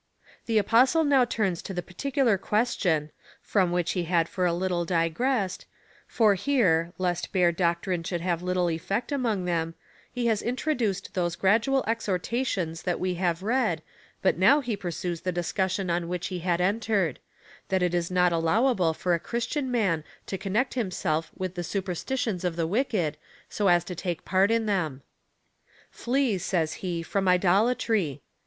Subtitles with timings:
[0.47, 4.83] The Apostle now returns to the particular question, from which he had for a little
[4.83, 5.67] digressed,
[6.07, 6.35] for,
[6.97, 9.75] lest bare doctrine should have little effect among them,
[10.11, 13.83] he has introduced those general exhorta tions that we have read,
[14.23, 17.19] but now he pursues the discussion on which he had entered—
[17.69, 22.43] that it is not allowable for a Christian man to connect himself with the superstitions
[22.43, 23.17] of the wicked,
[23.49, 25.03] so as to take part in them.
[25.91, 28.19] Flee, says he, from idolatrr